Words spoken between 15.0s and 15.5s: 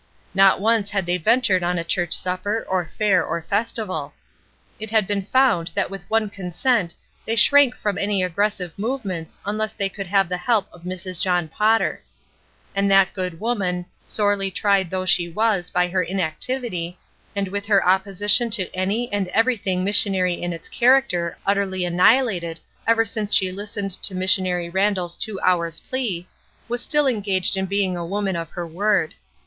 she